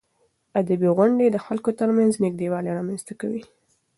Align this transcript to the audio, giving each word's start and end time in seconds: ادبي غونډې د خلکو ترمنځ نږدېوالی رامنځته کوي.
ادبي 0.61 0.87
غونډې 0.97 1.27
د 1.31 1.37
خلکو 1.45 1.69
ترمنځ 1.79 2.11
نږدېوالی 2.25 2.71
رامنځته 2.77 3.13
کوي. 3.21 3.43